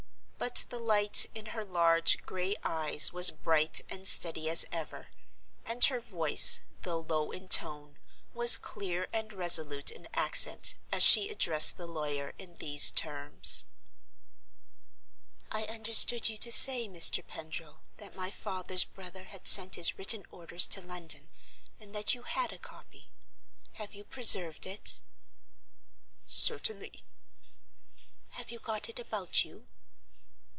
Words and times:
But 0.41 0.65
the 0.71 0.79
light 0.79 1.27
in 1.35 1.47
her 1.47 1.63
large 1.63 2.25
gray 2.25 2.55
eyes 2.63 3.13
was 3.13 3.29
bright 3.29 3.81
and 3.91 4.07
steady 4.07 4.49
as 4.49 4.65
ever; 4.71 5.09
and 5.63 5.85
her 5.85 5.99
voice, 5.99 6.61
though 6.81 7.01
low 7.01 7.29
in 7.29 7.47
tone, 7.47 7.99
was 8.33 8.57
clear 8.57 9.07
and 9.13 9.31
resolute 9.33 9.91
in 9.91 10.07
accent 10.15 10.73
as 10.91 11.03
she 11.03 11.29
addressed 11.29 11.77
the 11.77 11.85
lawyer 11.85 12.33
in 12.39 12.55
these 12.55 12.89
terms: 12.89 13.65
"I 15.51 15.65
understood 15.65 16.27
you 16.27 16.37
to 16.37 16.51
say, 16.51 16.87
Mr. 16.87 17.25
Pendril, 17.25 17.83
that 17.97 18.15
my 18.15 18.31
father's 18.31 18.83
brother 18.83 19.25
had 19.25 19.47
sent 19.47 19.75
his 19.75 19.99
written 19.99 20.25
orders 20.31 20.65
to 20.67 20.81
London, 20.81 21.29
and 21.79 21.93
that 21.93 22.15
you 22.15 22.23
had 22.23 22.51
a 22.51 22.57
copy. 22.57 23.11
Have 23.73 23.93
you 23.93 24.03
preserved 24.03 24.65
it?" 24.65 25.01
"Certainly." 26.25 27.03
"Have 28.31 28.49
you 28.49 28.57
got 28.57 28.89
it 28.89 28.97
about 28.97 29.45
you?" 29.45 29.67